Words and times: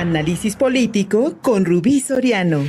Análisis 0.00 0.56
político 0.56 1.36
con 1.42 1.66
Rubí 1.66 2.00
Soriano. 2.00 2.64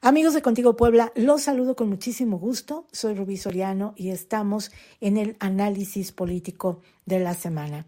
Amigos 0.00 0.34
de 0.34 0.42
Contigo 0.42 0.74
Puebla, 0.74 1.12
los 1.14 1.42
saludo 1.42 1.76
con 1.76 1.88
muchísimo 1.88 2.40
gusto. 2.40 2.88
Soy 2.90 3.14
Rubí 3.14 3.36
Soriano 3.36 3.94
y 3.96 4.10
estamos 4.10 4.72
en 5.00 5.16
el 5.16 5.36
análisis 5.38 6.10
político 6.10 6.80
de 7.06 7.20
la 7.20 7.34
semana. 7.34 7.86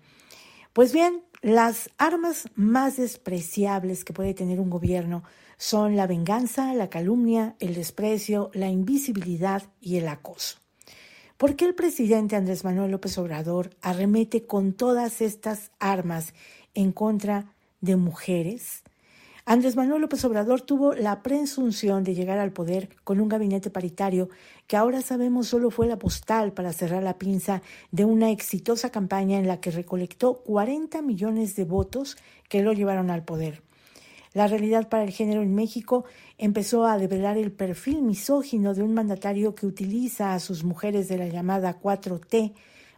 Pues 0.73 0.93
bien, 0.93 1.25
las 1.43 1.91
armas 1.99 2.49
más 2.55 2.99
despreciables 2.99 4.05
que 4.05 4.13
puede 4.13 4.33
tener 4.33 4.61
un 4.61 4.71
gobierno 4.71 5.25
son 5.57 5.97
la 5.97 6.07
venganza, 6.07 6.75
la 6.75 6.91
calumnia, 6.91 7.57
el 7.61 7.75
desprecio, 7.75 8.51
la 8.55 8.69
invisibilidad 8.69 9.63
y 9.81 9.97
el 9.97 10.09
acoso. 10.09 10.59
¿Por 11.37 11.57
qué 11.57 11.67
el 11.67 11.75
presidente 11.75 12.37
Andrés 12.37 12.65
Manuel 12.65 12.91
López 12.91 13.19
Obrador 13.19 13.71
arremete 13.83 14.47
con 14.47 14.73
todas 14.73 15.21
estas 15.21 15.71
armas 15.79 16.33
en 16.75 16.93
contra 16.93 17.53
de 17.81 17.97
mujeres? 17.97 18.83
Andrés 19.49 19.77
Manuel 19.77 20.01
López 20.01 20.25
Obrador 20.25 20.63
tuvo 20.63 20.95
la 20.95 21.23
presunción 21.23 22.03
de 22.03 22.15
llegar 22.15 22.39
al 22.39 22.53
poder 22.53 22.89
con 23.05 23.21
un 23.21 23.29
gabinete 23.29 23.71
paritario 23.71 24.29
que 24.67 24.77
ahora 24.77 25.03
sabemos 25.03 25.47
solo 25.47 25.71
fue 25.71 25.87
la 25.87 25.99
postal 25.99 26.53
para 26.53 26.73
cerrar 26.73 27.05
la 27.05 27.17
pinza 27.17 27.63
de 27.93 28.05
una 28.05 28.33
exitosa 28.33 28.91
campaña 28.91 29.39
en 29.39 29.47
la 29.47 29.61
que 29.61 29.71
recolectó 29.71 30.43
40 30.43 31.01
millones 31.03 31.55
de 31.55 31.65
votos 31.65 32.17
que 32.49 32.63
lo 32.63 32.73
llevaron 32.73 33.09
al 33.11 33.25
poder. 33.25 33.66
La 34.37 34.49
realidad 34.49 34.91
para 34.91 35.03
el 35.03 35.13
género 35.13 35.41
en 35.41 35.55
México 35.55 36.05
empezó 36.37 36.85
a 36.85 36.99
develar 36.99 37.39
el 37.39 37.53
perfil 37.53 38.03
misógino 38.03 38.75
de 38.75 38.83
un 38.83 38.93
mandatario 38.93 39.55
que 39.55 39.65
utiliza 39.65 40.35
a 40.35 40.41
sus 40.41 40.63
mujeres 40.63 41.09
de 41.09 41.17
la 41.17 41.27
llamada 41.27 41.81
4T 41.81 42.53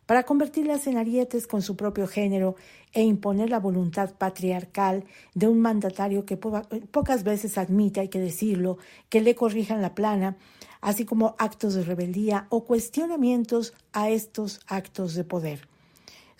para 0.04 0.24
convertirlas 0.24 0.88
en 0.88 0.98
arietes 0.98 1.46
con 1.46 1.62
su 1.62 1.76
propio 1.76 2.08
género 2.08 2.56
e 2.92 3.02
imponer 3.02 3.50
la 3.50 3.60
voluntad 3.60 4.16
patriarcal 4.18 5.04
de 5.32 5.46
un 5.46 5.60
mandatario 5.60 6.26
que 6.26 6.36
pocas 6.36 7.22
veces 7.22 7.56
admite, 7.56 8.00
hay 8.00 8.08
que 8.08 8.18
decirlo, 8.18 8.78
que 9.08 9.20
le 9.20 9.36
corrijan 9.36 9.80
la 9.80 9.94
plana, 9.94 10.38
así 10.80 11.04
como 11.04 11.36
actos 11.38 11.74
de 11.74 11.84
rebeldía 11.84 12.48
o 12.48 12.64
cuestionamientos 12.64 13.74
a 13.92 14.10
estos 14.10 14.58
actos 14.66 15.14
de 15.14 15.22
poder. 15.22 15.68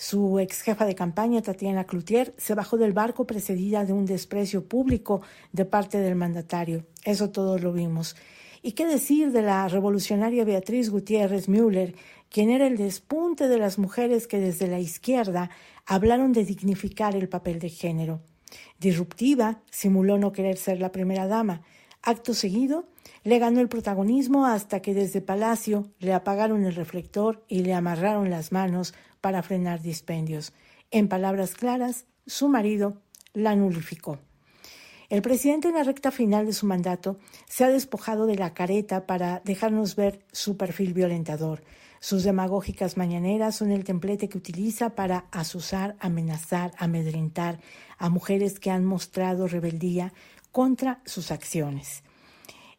Su 0.01 0.39
ex 0.39 0.63
jefa 0.63 0.87
de 0.87 0.95
campaña, 0.95 1.43
Tatiana 1.43 1.83
Cloutier, 1.83 2.33
se 2.39 2.55
bajó 2.55 2.77
del 2.77 2.93
barco 2.93 3.27
precedida 3.27 3.85
de 3.85 3.93
un 3.93 4.07
desprecio 4.07 4.65
público 4.65 5.23
de 5.51 5.65
parte 5.65 5.99
del 5.99 6.15
mandatario. 6.15 6.87
Eso 7.03 7.31
todos 7.31 7.63
lo 7.63 7.73
vimos. 7.73 8.15
¿Y 8.63 8.73
qué 8.73 8.87
decir 8.87 9.33
de 9.33 9.43
la 9.43 9.67
revolucionaria 9.67 10.45
Beatriz 10.45 10.91
Gutiérrez 10.91 11.49
Müller, 11.49 11.97
quien 12.31 12.49
era 12.49 12.69
el 12.69 12.77
despunte 12.77 13.49
de 13.49 13.59
las 13.59 13.77
mujeres 13.77 14.29
que 14.29 14.39
desde 14.39 14.69
la 14.69 14.79
izquierda 14.79 15.51
hablaron 15.85 16.33
de 16.33 16.45
dignificar 16.45 17.17
el 17.17 17.29
papel 17.29 17.59
de 17.59 17.69
género. 17.69 18.21
Disruptiva, 18.79 19.63
simuló 19.69 20.17
no 20.17 20.31
querer 20.31 20.59
ser 20.59 20.79
la 20.79 20.93
primera 20.93 21.27
dama. 21.27 21.63
Acto 22.03 22.35
seguido, 22.35 22.87
le 23.29 23.39
ganó 23.39 23.61
el 23.61 23.69
protagonismo 23.69 24.47
hasta 24.47 24.81
que 24.81 24.95
desde 24.95 25.21
Palacio 25.21 25.93
le 25.99 26.15
apagaron 26.15 26.65
el 26.65 26.75
reflector 26.75 27.45
y 27.47 27.63
le 27.63 27.75
amarraron 27.75 28.31
las 28.31 28.53
manos 28.53 28.95
para 29.21 29.43
frenar 29.43 29.83
dispendios. 29.83 30.55
En 30.91 31.09
palabras 31.09 31.55
claras, 31.55 32.07
su 32.27 32.49
marido 32.49 33.03
la 33.35 33.55
nulificó. 33.55 34.19
El 35.11 35.21
presidente 35.21 35.69
en 35.69 35.75
la 35.75 35.83
recta 35.83 36.11
final 36.11 36.47
de 36.47 36.55
su 36.55 36.65
mandato 36.65 37.19
se 37.47 37.65
ha 37.65 37.69
despojado 37.69 38.25
de 38.25 38.37
la 38.37 38.55
careta 38.55 39.07
para 39.07 39.43
dejarnos 39.45 39.95
ver 39.95 40.25
su 40.33 40.57
perfil 40.57 40.95
violentador. 40.95 41.63
Sus 42.01 42.25
demagógicas 42.25 42.97
mañaneras 42.97 43.57
son 43.57 43.73
el 43.73 43.85
templete 43.85 44.31
que 44.31 44.39
utiliza 44.39 44.95
para 44.95 45.27
asusar, 45.33 45.97
amenazar, 46.01 46.73
amedrentar 46.79 47.61
a 47.99 48.09
mujeres 48.09 48.59
que 48.59 48.71
han 48.71 48.87
mostrado 48.87 49.49
rebeldía 49.49 50.15
contra 50.51 51.03
sus 51.05 51.31
acciones. 51.31 52.03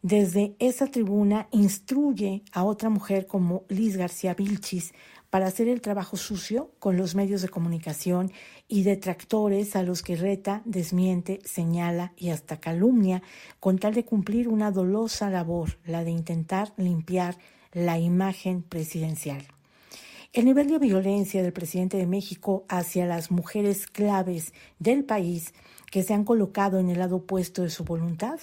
Desde 0.01 0.55
esa 0.59 0.87
tribuna 0.87 1.49
instruye 1.51 2.43
a 2.53 2.63
otra 2.63 2.89
mujer 2.89 3.27
como 3.27 3.65
Liz 3.67 3.97
García 3.97 4.33
Vilchis 4.33 4.93
para 5.29 5.47
hacer 5.47 5.67
el 5.67 5.81
trabajo 5.81 6.15
sucio 6.15 6.71
con 6.79 6.95
los 6.95 7.15
medios 7.15 7.41
de 7.41 7.49
comunicación 7.49 8.31
y 8.69 8.83
detractores 8.83 9.75
a 9.75 9.83
los 9.83 10.01
que 10.01 10.15
reta, 10.15 10.61
desmiente, 10.63 11.41
señala 11.43 12.13
y 12.15 12.29
hasta 12.29 12.61
calumnia 12.61 13.21
con 13.59 13.77
tal 13.77 13.93
de 13.93 14.05
cumplir 14.05 14.47
una 14.47 14.71
dolosa 14.71 15.29
labor, 15.29 15.77
la 15.85 16.05
de 16.05 16.11
intentar 16.11 16.71
limpiar 16.77 17.37
la 17.73 17.99
imagen 17.99 18.63
presidencial. 18.63 19.45
El 20.31 20.45
nivel 20.45 20.69
de 20.69 20.79
violencia 20.79 21.43
del 21.43 21.51
presidente 21.51 21.97
de 21.97 22.07
México 22.07 22.63
hacia 22.69 23.05
las 23.05 23.31
mujeres 23.31 23.85
claves 23.85 24.53
del 24.79 25.03
país 25.03 25.53
que 25.91 26.03
se 26.03 26.13
han 26.13 26.23
colocado 26.23 26.79
en 26.79 26.89
el 26.89 26.99
lado 26.99 27.17
opuesto 27.17 27.63
de 27.63 27.69
su 27.69 27.83
voluntad, 27.83 28.39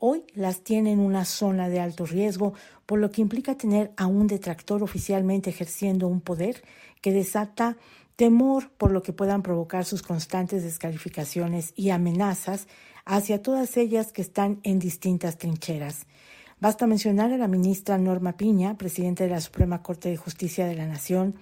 hoy 0.00 0.24
las 0.34 0.62
tiene 0.62 0.92
en 0.92 0.98
una 0.98 1.24
zona 1.24 1.68
de 1.68 1.78
alto 1.78 2.06
riesgo, 2.06 2.54
por 2.86 2.98
lo 2.98 3.10
que 3.10 3.22
implica 3.22 3.54
tener 3.54 3.92
a 3.96 4.06
un 4.06 4.26
detractor 4.26 4.82
oficialmente 4.82 5.50
ejerciendo 5.50 6.08
un 6.08 6.20
poder 6.20 6.62
que 7.00 7.12
desata 7.12 7.76
temor 8.16 8.70
por 8.76 8.90
lo 8.90 9.02
que 9.02 9.12
puedan 9.12 9.42
provocar 9.42 9.84
sus 9.84 10.02
constantes 10.02 10.62
descalificaciones 10.62 11.72
y 11.76 11.90
amenazas 11.90 12.66
hacia 13.04 13.42
todas 13.42 13.76
ellas 13.76 14.12
que 14.12 14.22
están 14.22 14.60
en 14.62 14.78
distintas 14.78 15.38
trincheras. 15.38 16.06
Basta 16.60 16.86
mencionar 16.86 17.32
a 17.32 17.38
la 17.38 17.48
ministra 17.48 17.96
Norma 17.96 18.36
Piña, 18.36 18.76
presidenta 18.76 19.24
de 19.24 19.30
la 19.30 19.40
Suprema 19.40 19.82
Corte 19.82 20.10
de 20.10 20.18
Justicia 20.18 20.66
de 20.66 20.74
la 20.74 20.86
Nación, 20.86 21.34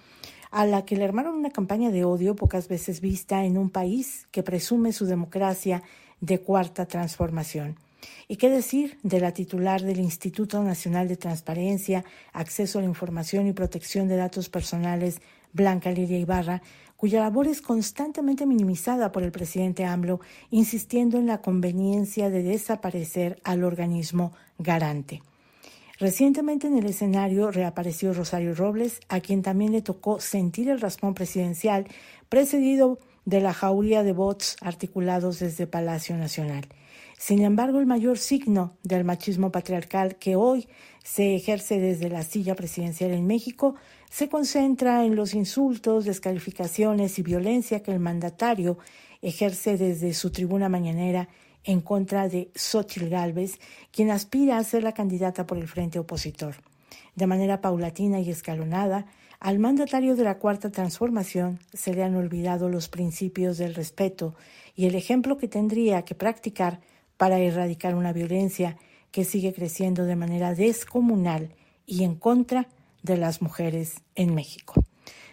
a 0.51 0.67
la 0.67 0.85
que 0.85 0.97
le 0.97 1.05
armaron 1.05 1.35
una 1.35 1.51
campaña 1.51 1.91
de 1.91 2.05
odio 2.05 2.37
pocas 2.37 2.69
veces 2.69 3.01
vista 3.01 3.45
en 3.45 3.59
un 3.59 3.71
país 3.71 4.29
que 4.31 4.43
presume 4.43 4.93
su 4.93 5.07
democracia 5.07 5.83
de 6.21 6.41
cuarta 6.41 6.87
transformación. 6.87 7.77
¿Y 8.29 8.37
qué 8.37 8.51
decir 8.51 8.99
de 9.03 9.21
la 9.21 9.33
titular 9.33 9.83
del 9.83 10.01
Instituto 10.01 10.63
Nacional 10.63 11.09
de 11.09 11.17
Transparencia, 11.17 12.05
Acceso 12.33 12.79
a 12.79 12.83
la 12.83 12.89
Información 12.89 13.47
y 13.47 13.53
Protección 13.53 14.09
de 14.09 14.17
Datos 14.17 14.49
Personales, 14.49 15.21
Blanca 15.53 15.91
Lidia 15.91 16.19
Ibarra, 16.19 16.63
cuya 16.97 17.21
labor 17.21 17.47
es 17.47 17.63
constantemente 17.63 18.45
minimizada 18.45 19.13
por 19.13 19.23
el 19.23 19.31
presidente 19.31 19.85
AMLO, 19.85 20.21
insistiendo 20.51 21.17
en 21.17 21.27
la 21.27 21.41
conveniencia 21.41 22.29
de 22.29 22.43
desaparecer 22.43 23.41
al 23.45 23.63
organismo 23.63 24.33
garante. 24.59 25.23
Recientemente 26.01 26.67
en 26.67 26.77
el 26.77 26.87
escenario 26.87 27.51
reapareció 27.51 28.13
Rosario 28.13 28.55
Robles, 28.55 29.01
a 29.09 29.21
quien 29.21 29.43
también 29.43 29.73
le 29.73 29.83
tocó 29.83 30.21
sentir 30.21 30.69
el 30.69 30.81
raspón 30.81 31.15
presidencial, 31.15 31.87
precedido 32.29 32.99
de 33.25 33.41
la 33.41 33.53
jauría 33.53 34.03
de 34.03 34.13
bots 34.13 34.57
articulados 34.61 35.39
desde 35.39 35.67
Palacio 35.67 36.17
Nacional. 36.17 36.67
Sin 37.19 37.43
embargo, 37.43 37.81
el 37.81 37.87
mayor 37.87 38.17
signo 38.17 38.77
del 38.85 39.05
machismo 39.05 39.51
patriarcal 39.51 40.17
que 40.17 40.37
hoy 40.37 40.69
se 41.03 41.35
ejerce 41.35 41.81
desde 41.81 42.09
la 42.09 42.23
silla 42.23 42.55
presidencial 42.55 43.11
en 43.11 43.27
México 43.27 43.75
se 44.09 44.29
concentra 44.29 45.05
en 45.05 45.17
los 45.17 45.35
insultos, 45.35 46.05
descalificaciones 46.05 47.19
y 47.19 47.23
violencia 47.23 47.83
que 47.83 47.91
el 47.91 47.99
mandatario 47.99 48.79
ejerce 49.21 49.77
desde 49.77 50.15
su 50.15 50.31
tribuna 50.31 50.69
mañanera 50.69 51.29
en 51.65 51.81
contra 51.81 52.29
de 52.29 52.53
Xochitl 52.55 53.09
Gálvez, 53.09 53.59
quien 53.91 54.13
aspira 54.13 54.57
a 54.57 54.65
ser 54.65 54.85
la 54.85 54.95
candidata 54.95 55.45
por 55.45 55.59
el 55.59 55.67
frente 55.67 55.99
opositor. 55.99 56.55
De 57.17 57.27
manera 57.27 57.61
paulatina 57.61 58.21
y 58.21 58.31
escalonada, 58.31 59.07
al 59.41 59.59
mandatario 59.59 60.15
de 60.15 60.25
la 60.25 60.39
Cuarta 60.39 60.71
Transformación 60.71 61.59
se 61.73 61.95
le 61.95 62.05
han 62.05 62.15
olvidado 62.15 62.69
los 62.69 62.89
principios 62.89 63.59
del 63.59 63.75
respeto 63.75 64.35
y 64.77 64.87
el 64.87 64.95
ejemplo 64.95 65.37
que 65.37 65.49
tendría 65.49 66.03
que 66.03 66.15
practicar 66.15 66.81
para 67.19 67.39
erradicar 67.39 67.95
una 67.95 68.15
violencia 68.15 68.79
que 69.11 69.25
sigue 69.25 69.53
creciendo 69.53 70.05
de 70.05 70.17
manera 70.17 70.55
descomunal 70.55 71.55
y 71.85 72.05
en 72.05 72.15
contra 72.15 72.69
de 73.03 73.19
las 73.19 73.43
mujeres 73.43 73.97
en 74.15 74.35
México. 74.35 74.83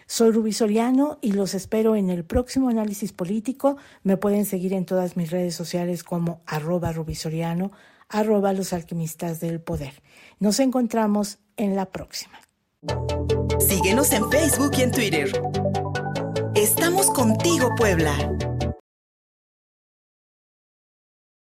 Soy 0.06 0.30
Rubí 0.30 0.52
Soriano 0.52 1.18
y 1.20 1.32
los 1.32 1.54
espero 1.54 1.96
en 1.96 2.10
el 2.10 2.24
próximo 2.24 2.68
análisis 2.68 3.12
político. 3.12 3.76
Me 4.02 4.16
pueden 4.16 4.44
seguir 4.44 4.72
en 4.72 4.84
todas 4.84 5.16
mis 5.16 5.30
redes 5.30 5.54
sociales 5.54 6.04
como 6.04 6.42
arroba 6.46 6.92
Soriano, 7.14 7.72
arroba 8.08 8.52
los 8.52 8.72
alquimistas 8.72 9.40
del 9.40 9.60
poder. 9.60 10.02
Nos 10.38 10.60
encontramos 10.60 11.38
en 11.56 11.74
la 11.74 11.86
próxima. 11.86 12.38
Síguenos 13.58 14.12
en 14.12 14.30
Facebook 14.30 14.72
y 14.78 14.82
en 14.82 14.92
Twitter. 14.92 15.42
Estamos 16.54 17.10
contigo, 17.10 17.70
Puebla. 17.76 18.55